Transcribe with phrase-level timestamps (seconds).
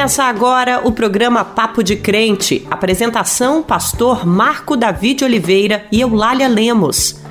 [0.00, 2.66] Começa agora o programa Papo de Crente.
[2.70, 7.22] Apresentação: Pastor Marco David Oliveira e Eulália Lemos.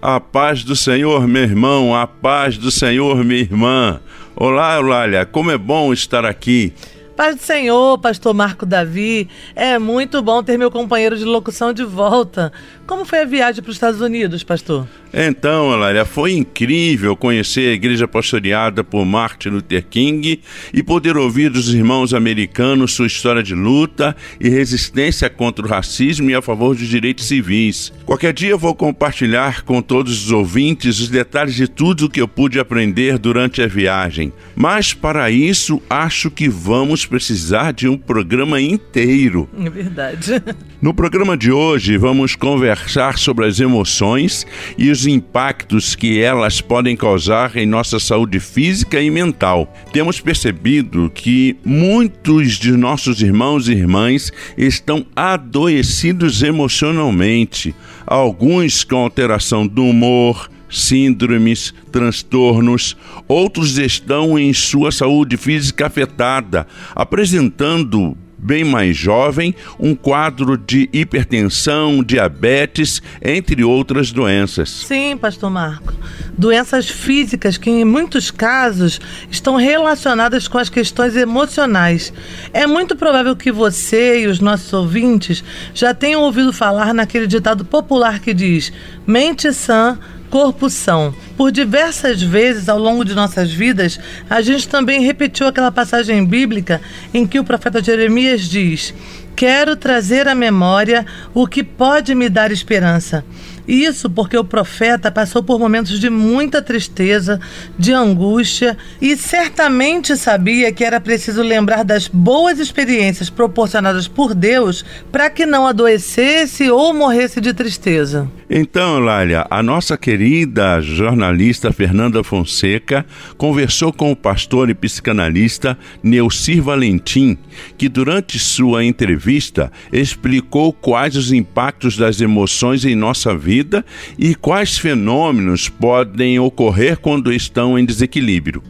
[0.00, 4.00] A paz do Senhor, meu irmão, a paz do Senhor, minha irmã.
[4.34, 6.72] Olá, Eulália, como é bom estar aqui.
[7.18, 9.28] Paz do Senhor, pastor Marco Davi.
[9.56, 12.50] É muito bom ter meu companheiro de locução de volta.
[12.88, 14.88] Como foi a viagem para os Estados Unidos, pastor?
[15.12, 20.40] Então, Alária, foi incrível conhecer a igreja pastoreada por Martin Luther King
[20.72, 26.30] e poder ouvir dos irmãos americanos sua história de luta e resistência contra o racismo
[26.30, 27.92] e a favor dos direitos civis.
[28.06, 32.22] Qualquer dia eu vou compartilhar com todos os ouvintes os detalhes de tudo o que
[32.22, 34.32] eu pude aprender durante a viagem.
[34.56, 39.46] Mas para isso, acho que vamos precisar de um programa inteiro.
[39.62, 40.42] É verdade.
[40.80, 42.77] No programa de hoje, vamos conversar
[43.16, 44.46] sobre as emoções
[44.76, 49.72] e os impactos que elas podem causar em nossa saúde física e mental.
[49.92, 57.74] Temos percebido que muitos de nossos irmãos e irmãs estão adoecidos emocionalmente,
[58.06, 68.16] alguns com alteração do humor síndromes, transtornos, outros estão em sua saúde física afetada, apresentando
[68.38, 74.70] bem mais jovem, um quadro de hipertensão, diabetes, entre outras doenças.
[74.70, 75.92] Sim, pastor Marco.
[76.36, 79.00] Doenças físicas que em muitos casos
[79.30, 82.12] estão relacionadas com as questões emocionais.
[82.52, 85.42] É muito provável que você e os nossos ouvintes
[85.74, 88.72] já tenham ouvido falar naquele ditado popular que diz:
[89.06, 89.98] mente sã
[90.30, 91.14] corpo são.
[91.36, 93.98] Por diversas vezes ao longo de nossas vidas,
[94.28, 96.80] a gente também repetiu aquela passagem bíblica
[97.12, 98.94] em que o profeta Jeremias diz:
[99.34, 103.24] Quero trazer à memória o que pode me dar esperança.
[103.68, 107.38] Isso porque o profeta passou por momentos de muita tristeza,
[107.78, 114.82] de angústia e certamente sabia que era preciso lembrar das boas experiências proporcionadas por Deus
[115.12, 118.26] para que não adoecesse ou morresse de tristeza.
[118.48, 123.04] Então, Lália, a nossa querida jornalista Fernanda Fonseca
[123.36, 127.36] conversou com o pastor e psicanalista Neucir Valentim,
[127.76, 133.84] que durante sua entrevista explicou quais os impactos das emoções em nossa vida vida
[134.16, 138.62] e quais fenômenos podem ocorrer quando estão em desequilíbrio.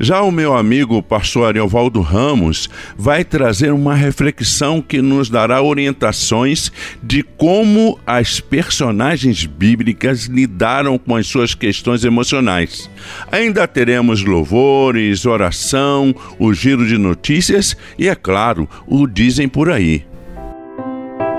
[0.00, 6.70] Já o meu amigo pastor Ariovaldo Ramos vai trazer uma reflexão que nos dará orientações
[7.02, 12.88] de como as personagens bíblicas lidaram com as suas questões emocionais.
[13.32, 20.07] Ainda teremos louvores, oração, o giro de notícias e, é claro, o Dizem por aí.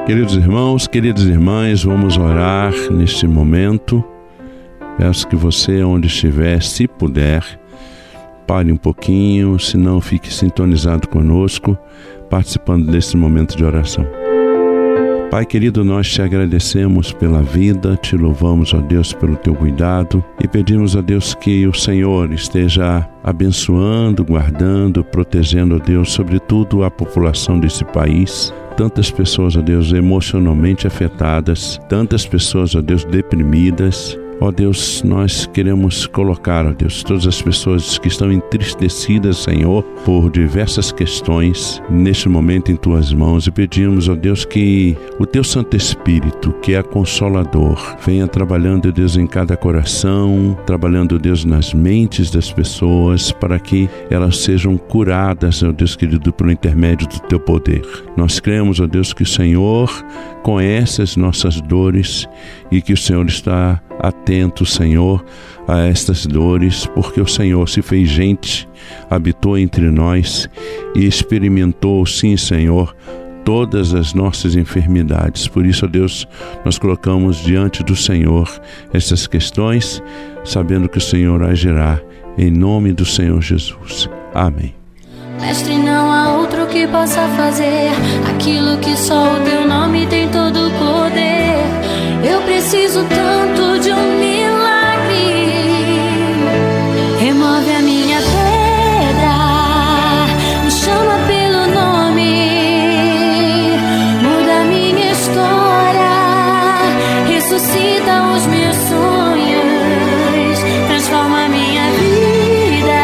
[0.09, 4.03] Queridos irmãos, queridas irmãs, vamos orar neste momento.
[4.97, 7.44] Peço que você, onde estiver, se puder,
[8.48, 11.78] pare um pouquinho, se não, fique sintonizado conosco,
[12.28, 14.03] participando desse momento de oração.
[15.30, 20.48] Pai querido, nós te agradecemos pela vida, te louvamos, ó Deus, pelo teu cuidado e
[20.48, 27.59] pedimos a Deus que o Senhor esteja abençoando, guardando, protegendo, ó Deus, sobretudo a população
[27.59, 34.51] desse país tantas pessoas, ó Deus, emocionalmente afetadas, tantas pessoas, ó Deus, deprimidas, Ó oh
[34.53, 40.31] Deus, nós queremos colocar, ó oh Deus, todas as pessoas que estão entristecidas, Senhor, por
[40.31, 45.44] diversas questões, neste momento em tuas mãos e pedimos, ó oh Deus, que o teu
[45.44, 52.31] Santo Espírito, que é consolador, venha trabalhando, Deus, em cada coração, trabalhando, Deus, nas mentes
[52.31, 57.81] das pessoas, para que elas sejam curadas, ó Deus querido, pelo intermédio do teu poder.
[58.16, 59.91] Nós cremos, ó Deus, que o Senhor
[60.44, 62.25] conhece as nossas dores
[62.71, 65.24] e que o Senhor está atento, Senhor,
[65.68, 68.68] a estas dores, porque o Senhor se fez gente,
[69.10, 70.50] habitou entre nós
[70.96, 72.96] e experimentou, sim, Senhor,
[73.44, 75.48] todas as nossas enfermidades.
[75.48, 76.28] Por isso, ó Deus,
[76.64, 78.50] nós colocamos diante do Senhor
[78.94, 80.02] essas questões,
[80.44, 82.00] sabendo que o Senhor agirá
[82.38, 84.10] em nome do Senhor Jesus.
[84.34, 84.75] Amém.
[85.42, 87.92] Mestre, não há outro que possa fazer
[88.30, 92.30] aquilo que só o teu nome tem todo o poder.
[92.30, 93.38] Eu preciso tanto
[107.59, 113.03] ressuscita os meus sonhos, transforma minha vida,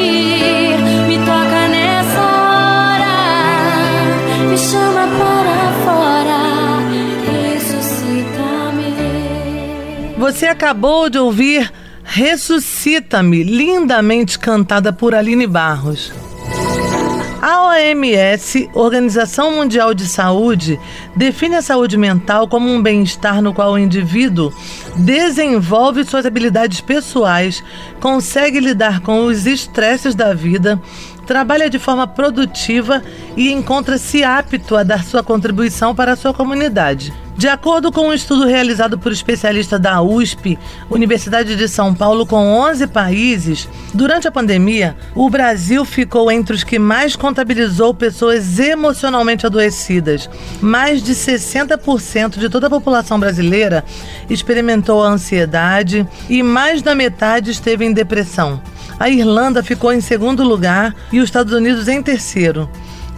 [1.08, 3.16] me toca nessa hora,
[4.50, 6.40] me chama para fora,
[7.54, 8.96] ressuscita-me.
[10.18, 11.72] Você acabou de ouvir
[12.12, 16.12] Ressuscita-me, lindamente cantada por Aline Barros.
[17.42, 20.78] A OMS, Organização Mundial de Saúde,
[21.16, 24.54] define a saúde mental como um bem-estar no qual o indivíduo
[24.98, 27.64] desenvolve suas habilidades pessoais,
[28.02, 30.82] consegue lidar com os estresses da vida,
[31.30, 33.04] trabalha de forma produtiva
[33.38, 37.14] e encontra-se apto a dar sua contribuição para a sua comunidade.
[37.38, 40.58] De acordo com um estudo realizado por especialistas da USP,
[40.90, 46.64] Universidade de São Paulo, com 11 países, durante a pandemia, o Brasil ficou entre os
[46.64, 50.28] que mais contabilizou pessoas emocionalmente adoecidas.
[50.60, 53.86] Mais de 60% de toda a população brasileira
[54.28, 58.60] experimentou ansiedade e mais da metade esteve em depressão.
[59.00, 62.70] A Irlanda ficou em segundo lugar e os Estados Unidos em terceiro.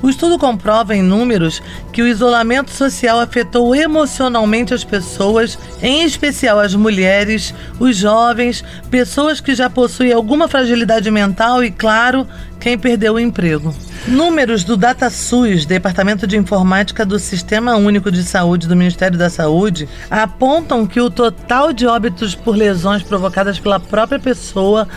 [0.01, 1.62] O estudo comprova em números
[1.92, 9.39] que o isolamento social afetou emocionalmente as pessoas, em especial as mulheres, os jovens, pessoas
[9.39, 12.28] que já possuem alguma fragilidade mental e, claro,
[12.60, 13.75] quem perdeu o emprego.
[14.07, 19.88] Números do DataSUS, Departamento de Informática do Sistema Único de Saúde do Ministério da Saúde,
[20.10, 24.88] apontam que o total de óbitos por lesões provocadas pela própria pessoa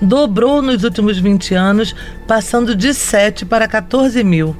[0.00, 1.94] dobrou nos últimos 20 anos,
[2.26, 4.56] passando de 7 para 14 mil.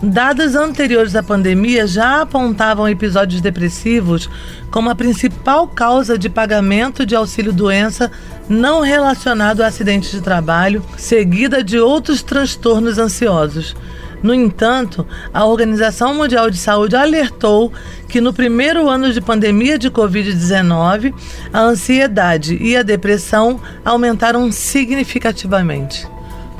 [0.00, 4.30] Dados anteriores à pandemia já apontavam episódios depressivos
[4.70, 8.08] como a principal causa de pagamento de auxílio-doença
[8.48, 13.74] não relacionado a acidentes de trabalho, seguida de outros transtornos ansiosos.
[14.22, 17.72] No entanto, a Organização Mundial de Saúde alertou
[18.08, 21.14] que no primeiro ano de pandemia de Covid-19,
[21.52, 26.08] a ansiedade e a depressão aumentaram significativamente.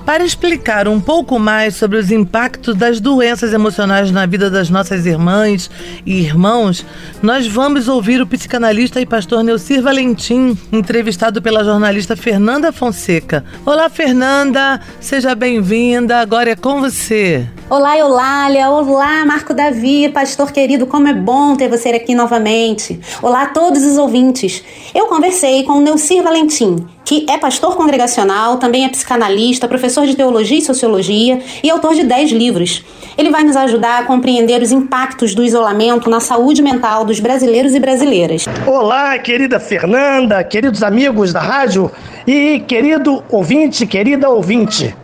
[0.08, 5.04] Para explicar um pouco mais sobre os impactos das doenças emocionais na vida das nossas
[5.04, 5.70] irmãs
[6.06, 6.82] e irmãos,
[7.20, 13.44] nós vamos ouvir o psicanalista e pastor Neucir Valentim, entrevistado pela jornalista Fernanda Fonseca.
[13.66, 17.46] Olá, Fernanda, seja bem-vinda, agora é com você.
[17.68, 18.70] Olá, Eulália.
[18.70, 22.98] Olá, Marco Davi, pastor querido, como é bom ter você aqui novamente.
[23.20, 24.64] Olá a todos os ouvintes.
[24.94, 30.14] Eu conversei com o Neucir Valentim, que é pastor congregacional, também é psicanalista, professor de
[30.14, 32.84] teologia e sociologia e autor de 10 livros.
[33.16, 37.74] Ele vai nos ajudar a compreender os impactos do isolamento na saúde mental dos brasileiros
[37.74, 38.44] e brasileiras.
[38.66, 41.90] Olá, querida Fernanda, queridos amigos da rádio
[42.26, 44.94] e querido ouvinte, querida ouvinte.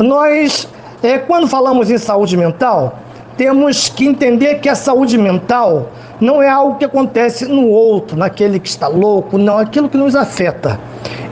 [0.00, 0.68] Nós
[1.00, 2.98] é, quando falamos em saúde mental,
[3.36, 5.90] temos que entender que a saúde mental
[6.20, 10.14] não é algo que acontece no outro, naquele que está louco, não, aquilo que nos
[10.14, 10.80] afeta.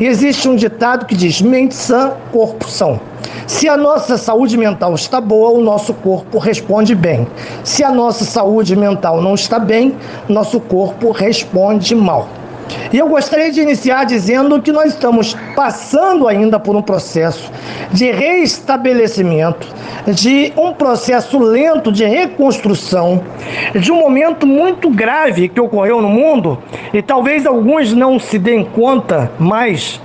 [0.01, 3.01] Existe um ditado que diz: mente sã, corpo são.
[3.47, 7.27] Se a nossa saúde mental está boa, o nosso corpo responde bem.
[7.63, 9.95] Se a nossa saúde mental não está bem,
[10.29, 12.29] nosso corpo responde mal.
[12.93, 17.51] E eu gostaria de iniciar dizendo que nós estamos passando ainda por um processo
[17.93, 19.67] de reestabelecimento,
[20.07, 23.23] de um processo lento de reconstrução,
[23.75, 26.59] de um momento muito grave que ocorreu no mundo
[26.93, 30.01] e talvez alguns não se deem conta mais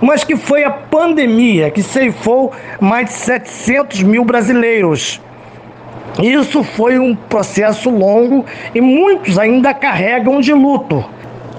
[0.00, 5.20] mas que foi a pandemia que ceifou mais de 700 mil brasileiros.
[6.22, 11.04] Isso foi um processo longo e muitos ainda carregam de luto.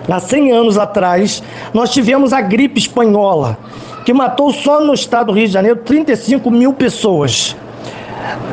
[0.10, 3.58] Há 100 anos atrás, nós tivemos a gripe espanhola,
[4.06, 7.56] que matou só no estado do Rio de Janeiro 35 mil pessoas.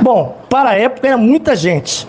[0.03, 2.07] Bom, para a época era muita gente.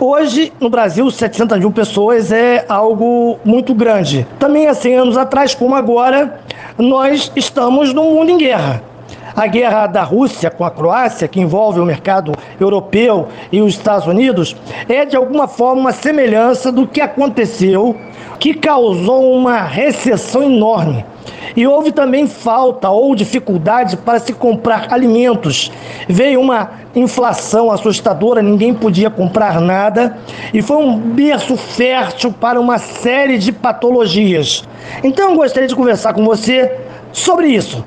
[0.00, 4.26] Hoje, no Brasil, 700 mil pessoas é algo muito grande.
[4.38, 6.40] Também há 100 anos atrás, como agora,
[6.78, 8.82] nós estamos num mundo em guerra.
[9.34, 14.06] A guerra da Rússia com a Croácia, que envolve o mercado europeu e os Estados
[14.06, 14.54] Unidos,
[14.88, 17.96] é de alguma forma uma semelhança do que aconteceu
[18.38, 21.04] que causou uma recessão enorme.
[21.56, 25.70] E houve também falta ou dificuldade para se comprar alimentos.
[26.08, 30.18] Veio uma inflação assustadora, ninguém podia comprar nada
[30.52, 34.64] e foi um berço fértil para uma série de patologias.
[35.02, 36.78] Então eu gostaria de conversar com você
[37.12, 37.84] sobre isso.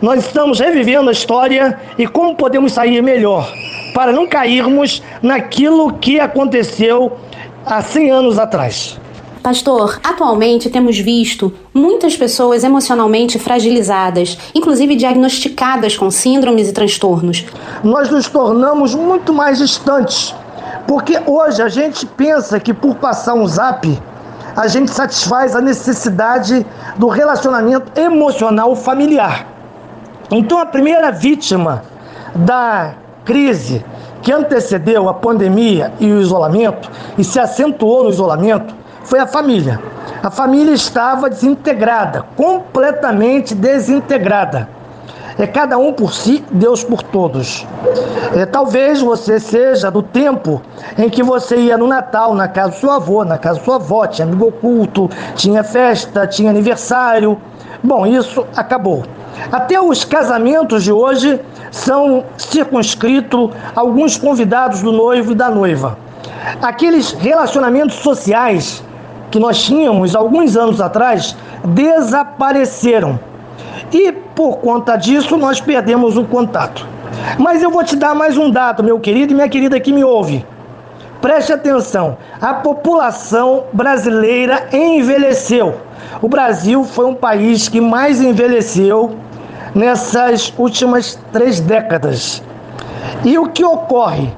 [0.00, 3.52] Nós estamos revivendo a história e como podemos sair melhor
[3.92, 7.16] para não cairmos naquilo que aconteceu
[7.66, 8.96] há 100 anos atrás.
[9.42, 17.44] Pastor, atualmente temos visto muitas pessoas emocionalmente fragilizadas, inclusive diagnosticadas com síndromes e transtornos.
[17.82, 20.32] Nós nos tornamos muito mais distantes,
[20.86, 24.00] porque hoje a gente pensa que por passar um zap
[24.54, 26.64] a gente satisfaz a necessidade
[26.96, 29.57] do relacionamento emocional familiar.
[30.30, 31.82] Então a primeira vítima
[32.34, 32.94] da
[33.24, 33.84] crise
[34.22, 39.80] que antecedeu a pandemia e o isolamento e se acentuou no isolamento foi a família.
[40.22, 44.68] A família estava desintegrada, completamente desintegrada.
[45.38, 47.64] É cada um por si, Deus por todos.
[48.34, 50.60] É, talvez você seja do tempo
[50.98, 53.76] em que você ia no Natal, na casa do seu avô, na casa da sua
[53.76, 57.40] avó, tinha amigo oculto, tinha festa, tinha aniversário.
[57.82, 59.04] Bom, isso acabou.
[59.52, 65.98] Até os casamentos de hoje são circunscritos alguns convidados do noivo e da noiva.
[66.60, 68.82] Aqueles relacionamentos sociais
[69.30, 73.18] que nós tínhamos alguns anos atrás desapareceram.
[73.92, 76.86] E por conta disso nós perdemos o contato.
[77.38, 80.04] Mas eu vou te dar mais um dado, meu querido e minha querida que me
[80.04, 80.44] ouve.
[81.20, 85.74] Preste atenção: a população brasileira envelheceu.
[86.20, 89.16] O Brasil foi um país que mais envelheceu
[89.74, 92.42] nessas últimas três décadas.
[93.24, 94.32] E o que ocorre?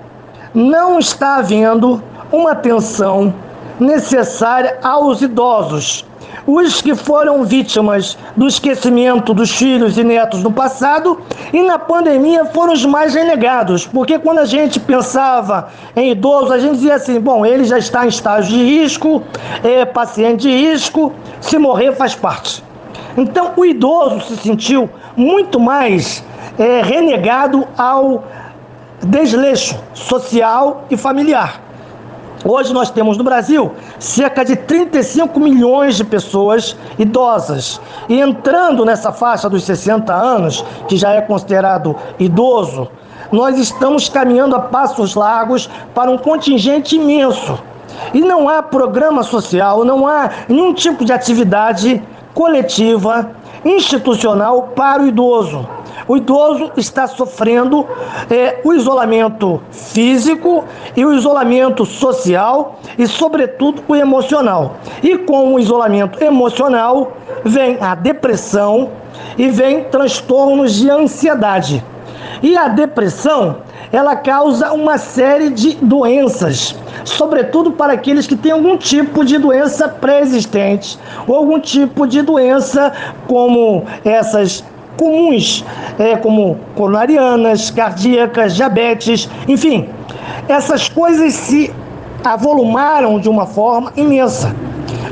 [0.54, 2.02] Não está havendo
[2.32, 3.32] uma atenção
[3.78, 6.06] necessária aos idosos.
[6.46, 11.20] Os que foram vítimas do esquecimento dos filhos e netos no passado
[11.52, 16.58] e na pandemia foram os mais renegados, porque quando a gente pensava em idoso, a
[16.58, 19.22] gente dizia assim: bom, ele já está em estágio de risco,
[19.62, 22.64] é paciente de risco, se morrer faz parte.
[23.16, 26.24] Então o idoso se sentiu muito mais
[26.58, 28.24] é, renegado ao
[29.02, 31.69] desleixo social e familiar.
[32.44, 37.80] Hoje nós temos no Brasil cerca de 35 milhões de pessoas idosas.
[38.08, 42.88] E entrando nessa faixa dos 60 anos, que já é considerado idoso,
[43.30, 47.58] nós estamos caminhando a passos largos para um contingente imenso.
[48.14, 53.30] E não há programa social, não há nenhum tipo de atividade coletiva,
[53.64, 55.68] institucional para o idoso.
[56.10, 57.86] O idoso está sofrendo
[58.28, 60.64] é, o isolamento físico
[60.96, 64.74] e o isolamento social e, sobretudo, o emocional.
[65.04, 67.12] E com o isolamento emocional
[67.44, 68.90] vem a depressão
[69.38, 71.84] e vem transtornos de ansiedade.
[72.42, 73.58] E a depressão,
[73.92, 76.74] ela causa uma série de doenças,
[77.04, 82.92] sobretudo para aqueles que têm algum tipo de doença pré-existente ou algum tipo de doença
[83.28, 84.64] como essas
[85.00, 85.64] comuns,
[85.98, 89.88] é, como coronarianas, cardíacas, diabetes, enfim.
[90.46, 91.72] Essas coisas se
[92.22, 94.54] avolumaram de uma forma imensa.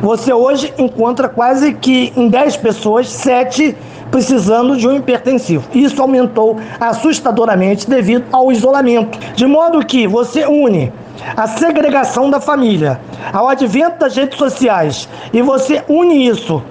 [0.03, 3.75] Você hoje encontra quase que em 10 pessoas, 7
[4.11, 5.67] precisando de um hipertensivo.
[5.75, 9.19] Isso aumentou assustadoramente devido ao isolamento.
[9.35, 10.93] De modo que você une
[11.37, 13.01] a segregação da família
[13.33, 16.63] ao advento das redes sociais e você une isso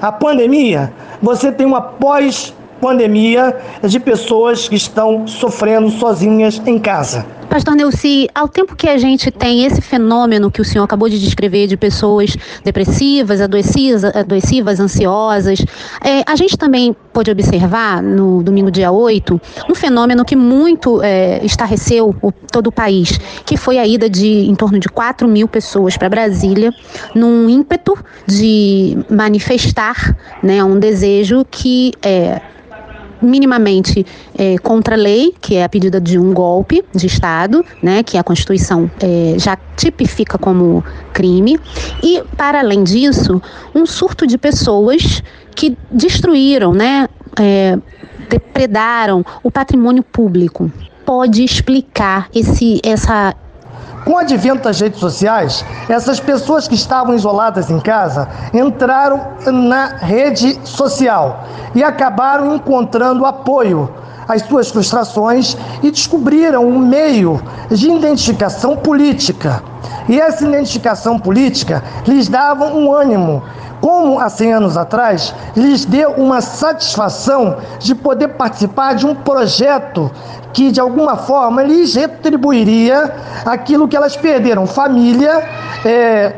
[0.00, 7.24] à pandemia, você tem uma pós-pandemia de pessoas que estão sofrendo sozinhas em casa.
[7.48, 11.18] Pastor Neuci, ao tempo que a gente tem esse fenômeno que o senhor acabou de
[11.18, 15.64] descrever de pessoas depressivas, adoecidas, adoecivas ansiosas,
[16.04, 21.44] é, a gente também pôde observar no domingo dia 8 um fenômeno que muito é,
[21.44, 25.48] estarreceu o, todo o país, que foi a ida de em torno de 4 mil
[25.48, 26.74] pessoas para Brasília,
[27.14, 32.40] num ímpeto de manifestar né, um desejo que é,
[33.20, 34.04] minimamente
[34.36, 38.16] é, contra a lei, que é a pedida de um golpe de Estado, né, que
[38.16, 41.58] a Constituição é, já tipifica como crime,
[42.02, 43.40] e, para além disso,
[43.74, 45.22] um surto de pessoas
[45.54, 47.08] que destruíram, né,
[47.38, 47.78] é,
[48.28, 50.70] depredaram o patrimônio público.
[51.04, 53.34] Pode explicar esse, essa
[54.06, 59.96] com o advento das redes sociais, essas pessoas que estavam isoladas em casa entraram na
[59.96, 61.44] rede social
[61.74, 63.90] e acabaram encontrando apoio
[64.28, 69.60] às suas frustrações e descobriram um meio de identificação política.
[70.08, 73.42] E essa identificação política lhes dava um ânimo
[73.86, 80.10] como há 100 anos atrás, lhes deu uma satisfação de poder participar de um projeto
[80.52, 83.14] que, de alguma forma, lhes retribuiria
[83.44, 85.40] aquilo que elas perderam: família,
[85.84, 86.34] é,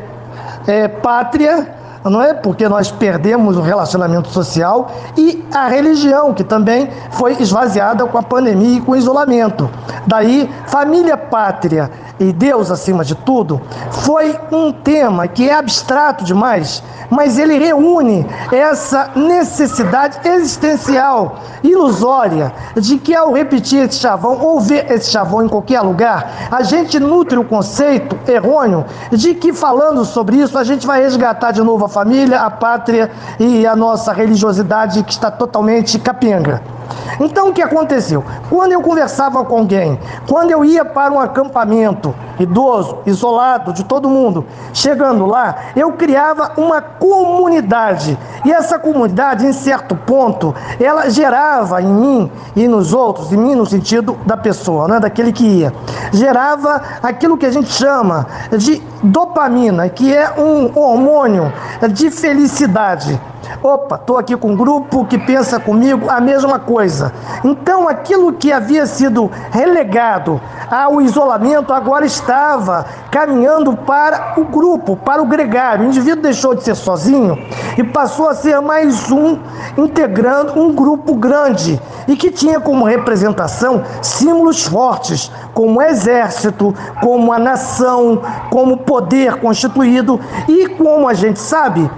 [0.67, 2.33] é, pátria não é?
[2.33, 8.23] Porque nós perdemos o relacionamento social e a religião, que também foi esvaziada com a
[8.23, 9.69] pandemia e com o isolamento.
[10.07, 13.61] Daí, família, pátria e Deus acima de tudo,
[13.91, 22.97] foi um tema que é abstrato demais, mas ele reúne essa necessidade existencial, ilusória, de
[22.97, 27.37] que ao repetir esse chavão ou ver esse chavão em qualquer lugar, a gente nutre
[27.37, 31.89] o conceito errôneo de que falando sobre isso a gente vai resgatar de novo a
[31.89, 36.78] família, a pátria e a nossa religiosidade que está totalmente capenga.
[37.19, 38.23] Então o que aconteceu?
[38.49, 44.09] Quando eu conversava com alguém, quando eu ia para um acampamento idoso, isolado de todo
[44.09, 48.17] mundo, chegando lá, eu criava uma comunidade.
[48.45, 53.55] E essa comunidade, em certo ponto, ela gerava em mim e nos outros, em mim
[53.55, 55.73] no sentido da pessoa, né, daquele que ia,
[56.11, 58.25] gerava aquilo que a gente chama
[58.57, 61.51] de dopamina, que é um hormônio
[61.91, 63.19] de felicidade.
[63.63, 67.11] Opa, estou aqui com um grupo que pensa comigo a mesma coisa.
[67.43, 75.21] Então, aquilo que havia sido relegado ao isolamento agora estava caminhando para o grupo, para
[75.21, 75.85] o gregário.
[75.85, 77.37] O indivíduo deixou de ser sozinho
[77.77, 79.39] e passou a ser mais um
[79.77, 87.31] integrando um grupo grande e que tinha como representação símbolos fortes, como o exército, como
[87.33, 91.89] a nação, como poder constituído e como a gente sabe,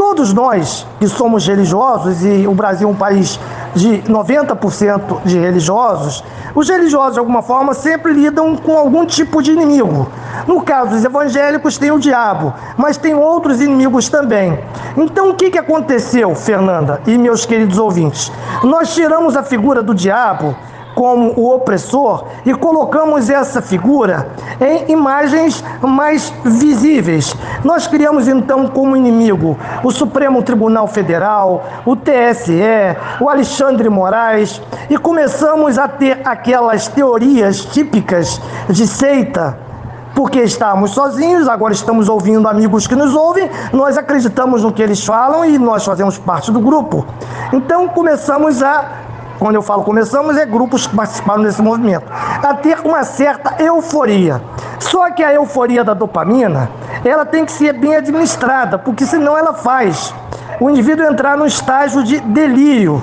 [0.00, 3.38] Todos nós que somos religiosos, e o Brasil é um país
[3.74, 9.52] de 90% de religiosos, os religiosos, de alguma forma, sempre lidam com algum tipo de
[9.52, 10.08] inimigo.
[10.46, 14.58] No caso dos evangélicos, tem o diabo, mas tem outros inimigos também.
[14.96, 18.32] Então, o que, que aconteceu, Fernanda e meus queridos ouvintes?
[18.64, 20.56] Nós tiramos a figura do diabo
[21.00, 24.28] como o opressor e colocamos essa figura
[24.60, 27.34] em imagens mais visíveis.
[27.64, 32.60] Nós criamos então como inimigo o Supremo Tribunal Federal, o TSE,
[33.18, 38.38] o Alexandre Moraes e começamos a ter aquelas teorias típicas
[38.68, 39.58] de seita
[40.14, 45.02] porque estávamos sozinhos, agora estamos ouvindo amigos que nos ouvem, nós acreditamos no que eles
[45.02, 47.06] falam e nós fazemos parte do grupo.
[47.54, 49.08] Então começamos a
[49.40, 54.40] quando eu falo começamos, é grupos que participaram desse movimento, a ter uma certa euforia.
[54.78, 56.68] Só que a euforia da dopamina,
[57.02, 60.14] ela tem que ser bem administrada, porque senão ela faz
[60.60, 63.02] o indivíduo entrar num estágio de delírio.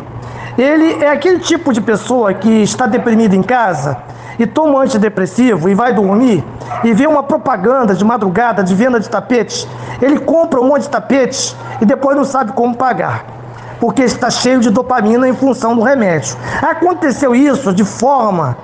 [0.55, 3.97] Ele é aquele tipo de pessoa que está deprimido em casa
[4.37, 6.43] e toma um antidepressivo e vai dormir
[6.83, 9.67] e vê uma propaganda de madrugada de venda de tapetes,
[9.99, 13.36] ele compra um monte de tapetes e depois não sabe como pagar
[13.79, 16.35] porque está cheio de dopamina em função do remédio.
[16.61, 18.57] Aconteceu isso de forma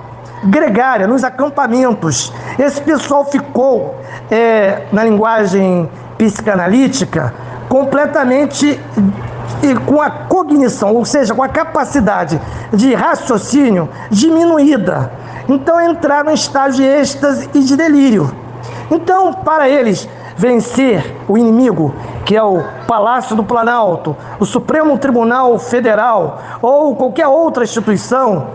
[0.44, 2.32] gregária, nos acampamentos.
[2.58, 3.96] Esse pessoal ficou,
[4.30, 7.34] é, na linguagem psicanalítica,
[7.68, 8.80] completamente
[9.62, 12.40] e com a cognição, ou seja, com a capacidade
[12.72, 15.10] de raciocínio diminuída.
[15.48, 18.30] Então entraram em estágio de êxtase e de delírio.
[18.90, 21.94] Então, para eles, vencer o inimigo,
[22.24, 28.46] que é o Palácio do Planalto, o Supremo Tribunal Federal ou qualquer outra instituição,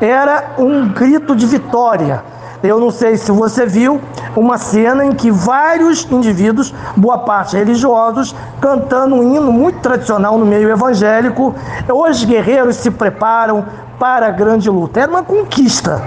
[0.00, 2.22] era um grito de vitória.
[2.62, 4.00] Eu não sei se você viu
[4.36, 10.46] uma cena em que vários indivíduos, boa parte religiosos, cantando um hino muito tradicional no
[10.46, 11.54] meio evangélico.
[11.92, 13.64] Os guerreiros se preparam
[13.98, 15.00] para a grande luta.
[15.00, 16.00] Era uma conquista.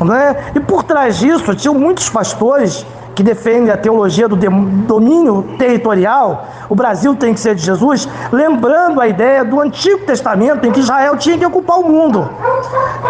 [0.00, 0.36] Não é?
[0.54, 2.84] E por trás disso tinham muitos pastores
[3.20, 8.98] que defende a teologia do domínio territorial, o Brasil tem que ser de Jesus, lembrando
[8.98, 12.26] a ideia do Antigo Testamento em que Israel tinha que ocupar o mundo.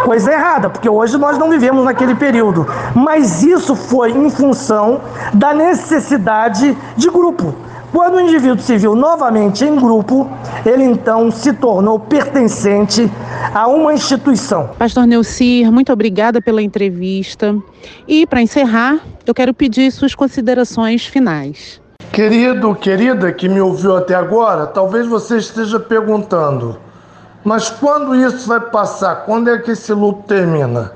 [0.04, 2.66] Coisa errada, porque hoje nós não vivemos naquele período.
[2.92, 5.00] Mas isso foi em função
[5.32, 7.54] da necessidade de grupo.
[7.92, 10.30] Quando o indivíduo se viu novamente em grupo,
[10.64, 13.10] ele então se tornou pertencente
[13.52, 14.70] a uma instituição.
[14.78, 17.56] Pastor Neucir, muito obrigada pela entrevista.
[18.06, 21.80] E para encerrar, eu quero pedir suas considerações finais.
[22.12, 26.78] Querido, querida que me ouviu até agora, talvez você esteja perguntando:
[27.44, 29.24] mas quando isso vai passar?
[29.24, 30.92] Quando é que esse luto termina?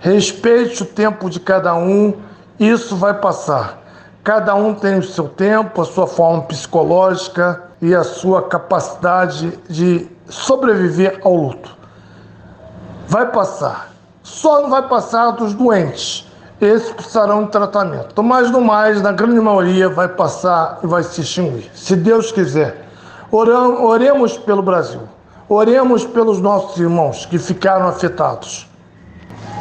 [0.00, 2.14] Respeite o tempo de cada um,
[2.58, 3.83] isso vai passar.
[4.24, 10.10] Cada um tem o seu tempo, a sua forma psicológica e a sua capacidade de
[10.26, 11.76] sobreviver ao luto.
[13.06, 13.92] Vai passar.
[14.22, 16.26] Só não vai passar dos doentes
[16.60, 18.22] esses precisarão de tratamento.
[18.22, 21.70] Mas no mais, na grande maioria, vai passar e vai se extinguir.
[21.74, 22.86] Se Deus quiser.
[23.30, 25.02] oremos pelo Brasil.
[25.48, 28.68] Oremos pelos nossos irmãos que ficaram afetados.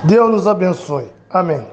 [0.03, 1.11] Deus nos abençoe.
[1.29, 1.67] Amém.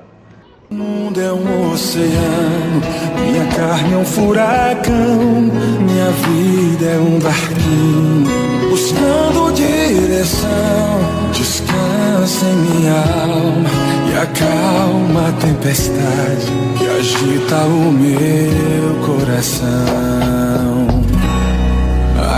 [0.70, 2.80] O mundo é um oceano,
[3.18, 11.00] minha carne é um furacão, minha vida é um barquinho, buscando direção,
[11.32, 13.68] descansa em minha alma
[14.12, 19.66] e acalma a tempestade que agita o meu coração.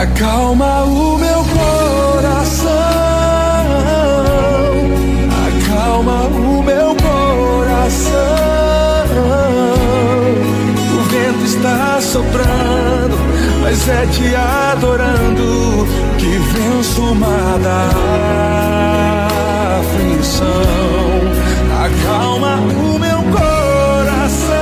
[0.01, 1.72] Acalma o meu coração,
[11.43, 13.17] vento está soprando
[13.63, 15.87] mas é te adorando
[16.19, 17.89] que venço uma da
[19.81, 20.63] aflição.
[21.85, 24.53] Acalma o meu coração,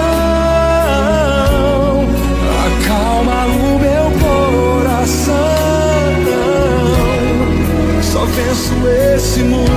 [2.66, 5.34] acalma o meu coração.
[8.02, 8.74] Só venço
[9.14, 9.69] esse mundo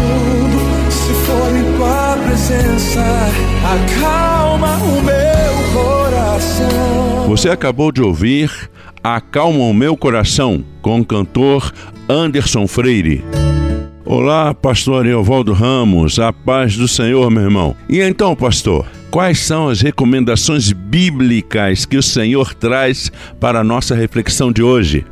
[7.34, 8.52] Você acabou de ouvir
[9.04, 11.74] Acalma o Meu Coração com o cantor
[12.08, 13.26] Anderson Freire.
[14.06, 17.76] Olá, pastor Eovaldo Ramos, a paz do Senhor, meu irmão.
[17.90, 23.96] E então, pastor, quais são as recomendações bíblicas que o Senhor traz para a nossa
[23.96, 25.04] reflexão de hoje?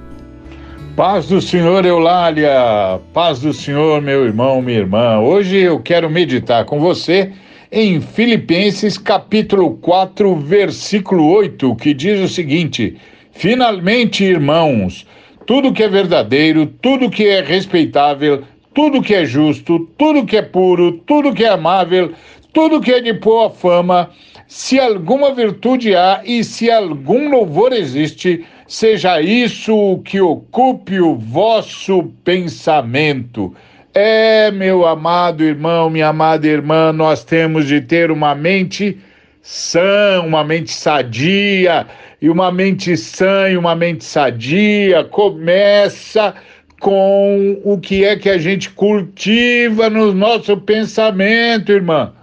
[0.96, 5.18] Paz do Senhor, Eulália, paz do Senhor, meu irmão, minha irmã.
[5.18, 7.32] Hoje eu quero meditar com você
[7.72, 12.98] em Filipenses capítulo 4, versículo 8, que diz o seguinte:
[13.32, 15.08] Finalmente, irmãos,
[15.46, 20.42] tudo que é verdadeiro, tudo que é respeitável, tudo que é justo, tudo que é
[20.42, 22.12] puro, tudo que é amável,
[22.52, 24.10] tudo que é de boa fama,
[24.48, 31.16] se alguma virtude há e se algum louvor existe, seja isso o que ocupe o
[31.16, 33.56] vosso pensamento.
[33.94, 38.98] É, meu amado irmão, minha amada irmã, nós temos de ter uma mente
[39.42, 41.86] sã, uma mente sadia,
[42.22, 46.34] e uma mente sã e uma mente sadia começa
[46.80, 52.14] com o que é que a gente cultiva no nosso pensamento, irmã.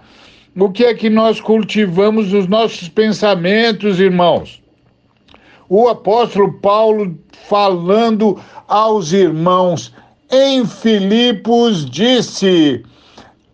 [0.57, 4.59] O que é que nós cultivamos nos nossos pensamentos, irmãos?
[5.69, 7.15] O apóstolo Paulo
[7.47, 9.93] falando aos irmãos
[10.31, 12.83] em Filipos disse: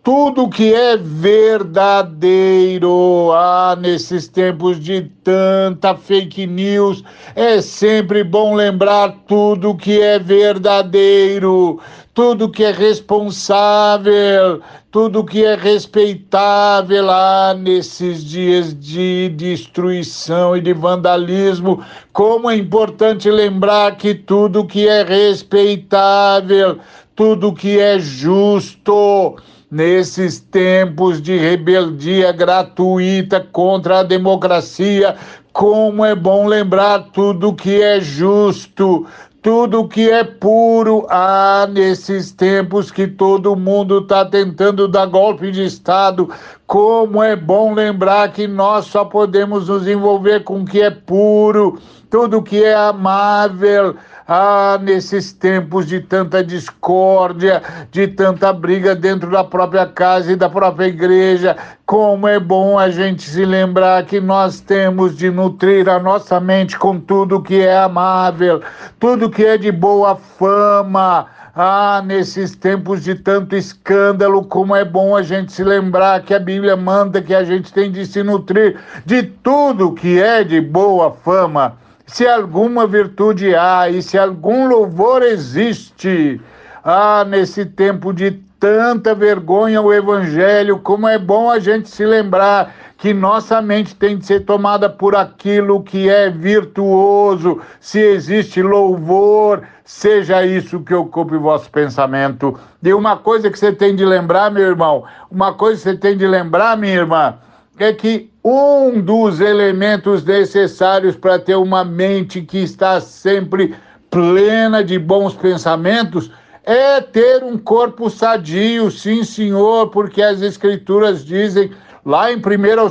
[0.06, 2.86] tudo que é verdadeiro.
[3.32, 7.02] Ah, nesses tempos de tanta fake news,
[7.34, 11.80] é sempre bom lembrar tudo que é verdadeiro,
[12.16, 17.10] tudo que é responsável, tudo que é respeitável.
[17.10, 24.88] Ah, nesses dias de destruição e de vandalismo, como é importante lembrar que tudo que
[24.88, 26.78] é respeitável,
[27.14, 29.36] tudo que é justo,
[29.70, 35.16] nesses tempos de rebeldia gratuita contra a democracia,
[35.52, 39.06] como é bom lembrar tudo que é justo,
[39.46, 41.06] tudo que é puro.
[41.08, 46.28] Ah, nesses tempos que todo mundo está tentando dar golpe de Estado,
[46.66, 51.78] como é bom lembrar que nós só podemos nos envolver com o que é puro,
[52.10, 53.94] tudo que é amável
[54.26, 57.62] ah, nesses tempos de tanta discórdia,
[57.92, 62.90] de tanta briga dentro da própria casa e da própria igreja, como é bom a
[62.90, 67.78] gente se lembrar que nós temos de nutrir a nossa mente com tudo que é
[67.78, 68.60] amável,
[68.98, 71.26] tudo que é de boa fama.
[71.58, 76.38] Ah, nesses tempos de tanto escândalo, como é bom a gente se lembrar que a
[76.38, 81.12] Bíblia manda que a gente tem de se nutrir de tudo que é de boa
[81.12, 86.40] fama se alguma virtude há e se algum louvor existe.
[86.82, 92.72] Ah, nesse tempo de tanta vergonha o evangelho, como é bom a gente se lembrar
[92.96, 97.60] que nossa mente tem de ser tomada por aquilo que é virtuoso.
[97.80, 102.58] Se existe louvor, seja isso que ocupe vosso pensamento.
[102.82, 106.16] E uma coisa que você tem de lembrar, meu irmão, uma coisa que você tem
[106.16, 107.34] de lembrar, minha irmã,
[107.78, 113.74] é que um dos elementos necessários para ter uma mente que está sempre
[114.08, 116.30] plena de bons pensamentos
[116.62, 121.72] é ter um corpo sadio, sim, senhor, porque as escrituras dizem
[122.04, 122.40] lá em 1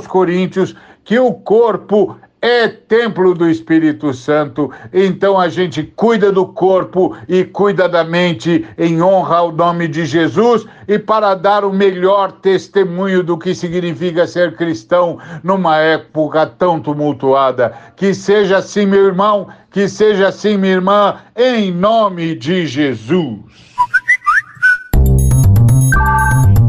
[0.06, 4.70] Coríntios que o corpo é templo do Espírito Santo.
[4.92, 10.04] Então a gente cuida do corpo e cuida da mente em honra ao nome de
[10.04, 16.80] Jesus e para dar o melhor testemunho do que significa ser cristão numa época tão
[16.80, 17.74] tumultuada.
[17.96, 23.65] Que seja assim, meu irmão, que seja assim, minha irmã, em nome de Jesus.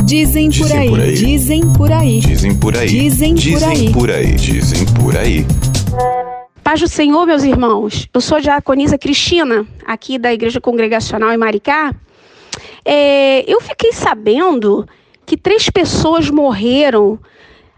[0.08, 4.10] Dizem por aí, por aí, dizem por aí, dizem por aí, dizem por aí, por
[4.10, 5.46] aí, dizem por aí.
[6.63, 8.08] Paz do Senhor, meus irmãos.
[8.13, 11.93] Eu sou a diaconisa Cristina, aqui da Igreja Congregacional em Maricá.
[12.86, 14.88] É, eu fiquei sabendo
[15.26, 17.20] que três pessoas morreram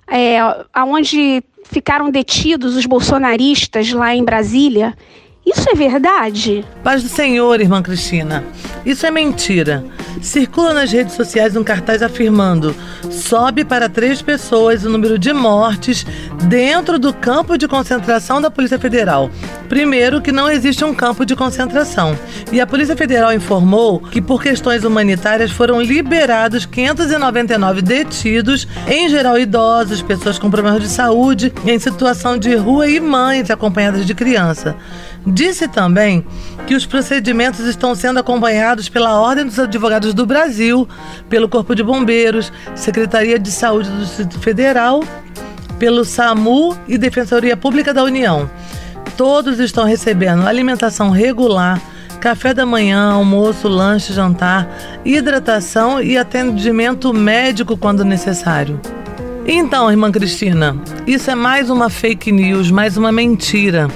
[0.07, 0.37] é,
[0.71, 4.95] aonde ficaram detidos os bolsonaristas lá em Brasília.
[5.49, 6.63] Isso é verdade?
[6.83, 8.43] Paz do Senhor, irmã Cristina.
[8.85, 9.83] Isso é mentira.
[10.21, 12.75] circula nas redes sociais um cartaz afirmando:
[13.09, 16.05] sobe para três pessoas o número de mortes
[16.43, 19.31] dentro do campo de concentração da Polícia Federal.
[19.67, 22.17] Primeiro, que não existe um campo de concentração.
[22.51, 29.37] E a Polícia Federal informou que, por questões humanitárias, foram liberados 599 detidos, em geral
[29.39, 34.75] idosos, pessoas com problemas de saúde, em situação de rua e mães acompanhadas de criança.
[35.39, 36.25] Disse também
[36.67, 40.85] que os procedimentos estão sendo acompanhados pela Ordem dos Advogados do Brasil,
[41.29, 45.01] pelo Corpo de Bombeiros, Secretaria de Saúde do Distrito Federal,
[45.79, 48.51] pelo SAMU e Defensoria Pública da União.
[49.15, 51.81] Todos estão recebendo alimentação regular,
[52.19, 54.67] café da manhã, almoço, lanche, jantar,
[55.05, 58.77] hidratação e atendimento médico quando necessário.
[59.47, 60.75] Então, irmã Cristina,
[61.07, 63.87] isso é mais uma fake news, mais uma mentira.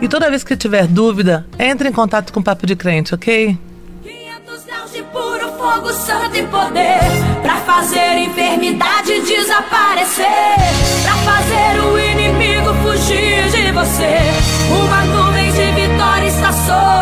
[0.00, 3.56] E toda vez que tiver dúvida, entre em contato com o Papo de Crente, ok?
[4.02, 7.00] 500 graus de puro fogo santo e poder
[7.42, 10.24] Pra fazer enfermidade desaparecer
[11.02, 14.18] Pra fazer o inimigo fugir de você
[14.72, 16.99] Uma nuvem de vitória está sobre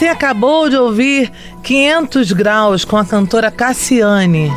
[0.00, 1.30] Você acabou de ouvir
[1.62, 4.50] 500 Graus com a cantora Cassiane.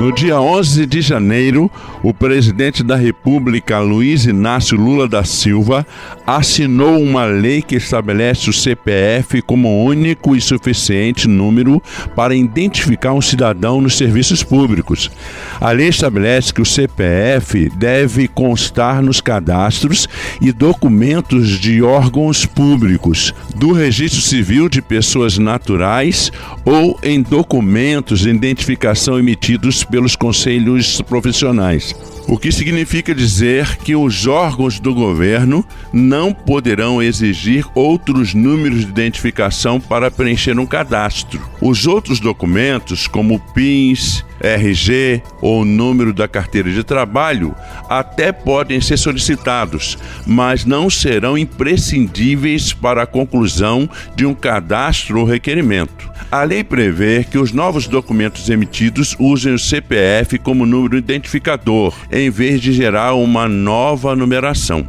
[0.00, 1.70] No dia 11 de janeiro,
[2.04, 5.86] o presidente da República, Luiz Inácio Lula da Silva,
[6.26, 11.82] assinou uma lei que estabelece o CPF como único e suficiente número
[12.14, 15.10] para identificar um cidadão nos serviços públicos.
[15.58, 20.06] A lei estabelece que o CPF deve constar nos cadastros
[20.42, 26.30] e documentos de órgãos públicos, do registro civil de pessoas naturais
[26.66, 31.93] ou em documentos de identificação emitidos pelos conselhos profissionais.
[32.26, 38.90] O que significa dizer que os órgãos do governo não poderão exigir outros números de
[38.90, 41.40] identificação para preencher um cadastro.
[41.60, 47.54] Os outros documentos, como PINs, RG ou número da carteira de trabalho,
[47.88, 55.26] até podem ser solicitados, mas não serão imprescindíveis para a conclusão de um cadastro ou
[55.26, 56.12] requerimento.
[56.30, 62.30] A lei prevê que os novos documentos emitidos usem o CPF como número identificador, em
[62.30, 64.86] vez de gerar uma nova numeração.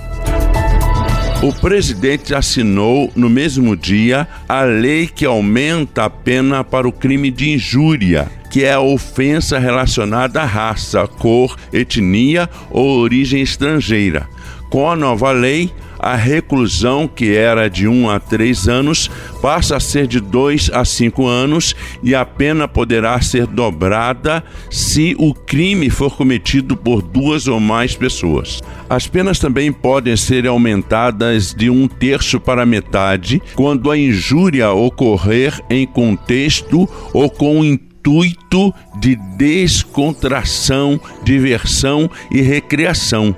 [1.42, 7.32] O presidente assinou no mesmo dia a lei que aumenta a pena para o crime
[7.32, 14.28] de injúria, que é a ofensa relacionada à raça, cor, etnia ou origem estrangeira.
[14.70, 15.72] Com a nova lei,
[16.06, 19.10] a reclusão, que era de 1 a 3 anos,
[19.42, 25.16] passa a ser de 2 a 5 anos e a pena poderá ser dobrada se
[25.18, 28.62] o crime for cometido por duas ou mais pessoas.
[28.88, 35.60] As penas também podem ser aumentadas de um terço para metade quando a injúria ocorrer
[35.72, 43.36] em contexto ou com intuito de descontração, diversão e recreação.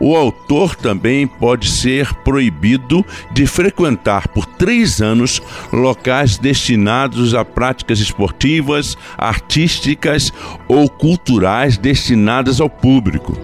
[0.00, 8.00] O autor também pode ser proibido de frequentar por três anos locais destinados a práticas
[8.00, 10.32] esportivas, artísticas
[10.66, 13.38] ou culturais destinadas ao público.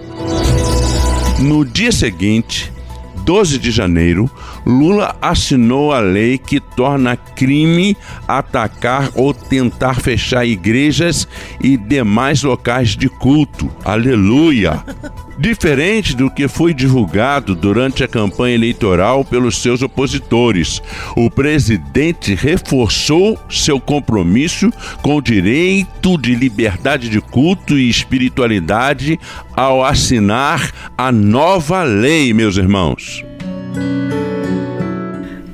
[1.39, 2.73] No dia seguinte,
[3.17, 4.27] 12 de janeiro,
[4.65, 7.95] Lula assinou a lei que torna crime
[8.27, 11.27] atacar ou tentar fechar igrejas
[11.61, 13.69] e demais locais de culto.
[13.85, 14.83] Aleluia!
[15.39, 20.81] Diferente do que foi divulgado durante a campanha eleitoral pelos seus opositores,
[21.15, 24.71] o presidente reforçou seu compromisso
[25.03, 29.19] com o direito de liberdade de culto e espiritualidade
[29.55, 33.23] ao assinar a nova lei, meus irmãos.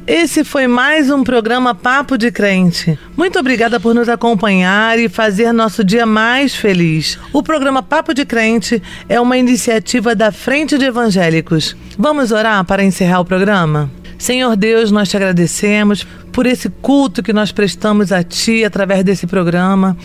[0.06, 3.00] Esse foi mais um programa Papo de Crente.
[3.16, 7.18] Muito obrigada por nos acompanhar e fazer nosso dia mais feliz.
[7.32, 11.74] O programa Papo de Crente é uma iniciativa da Frente de Evangélicos.
[11.98, 13.89] Vamos orar para encerrar o programa?
[14.18, 19.28] Senhor Deus, nós te agradecemos por esse culto que nós prestamos a Ti através desse
[19.28, 19.96] programa.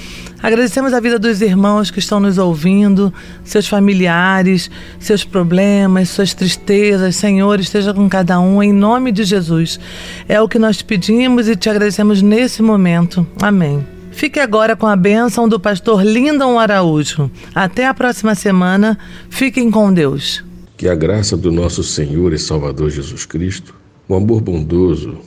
[0.43, 3.13] Agradecemos a vida dos irmãos que estão nos ouvindo,
[3.43, 7.17] seus familiares, seus problemas, suas tristezas.
[7.17, 9.81] Senhor, esteja com cada um em nome de Jesus.
[10.29, 13.27] É o que nós te pedimos e te agradecemos nesse momento.
[13.41, 13.85] Amém.
[14.13, 17.31] Fique agora com a bênção do pastor Lindon Araújo.
[17.55, 18.99] Até a próxima semana.
[19.31, 20.45] Fiquem com Deus.
[20.77, 23.75] Que a graça do nosso Senhor e Salvador Jesus Cristo,
[24.07, 25.19] o amor bondoso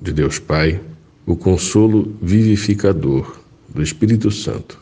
[0.00, 0.80] de Deus Pai,
[1.26, 4.80] o consolo vivificador do Espírito Santo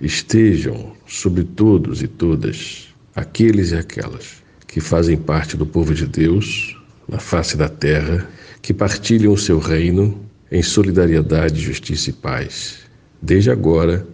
[0.00, 6.76] estejam sobre todos e todas, aqueles e aquelas que fazem parte do povo de Deus
[7.08, 8.28] na face da terra,
[8.60, 10.20] que partilham o seu reino
[10.52, 12.80] em solidariedade, justiça e paz
[13.20, 14.06] desde agora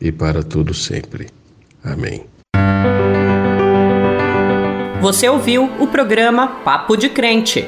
[0.00, 1.28] e para todo sempre.
[1.82, 2.24] Amém.
[5.00, 7.66] Você ouviu o programa Papo de Crente